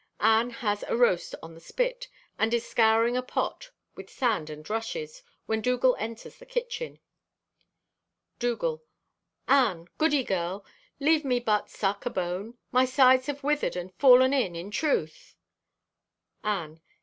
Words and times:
Anne 0.19 0.49
has 0.49 0.81
a 0.87 0.97
roast 0.97 1.35
on 1.43 1.53
the 1.53 1.59
spit, 1.59 2.07
and 2.39 2.55
is 2.55 2.67
scouring 2.67 3.15
a 3.15 3.21
pot 3.21 3.69
with 3.93 4.09
sand 4.09 4.49
and 4.49 4.67
rushes, 4.67 5.21
when 5.45 5.61
Dougal 5.61 5.95
enters 5.99 6.37
the 6.39 6.45
kitchen. 6.47 6.97
Dougal.—"Anne, 8.39 9.89
goody 9.99 10.23
girl, 10.23 10.65
leave 10.99 11.23
me 11.23 11.39
but 11.39 11.69
suck 11.69 12.03
a 12.07 12.09
bone. 12.09 12.57
My 12.71 12.83
sides 12.85 13.27
have 13.27 13.43
withered 13.43 13.75
and 13.75 13.93
fallen 13.93 14.33
in, 14.33 14.55
in 14.55 14.71
truth." 14.71 15.35
_Anne. 16.43 16.79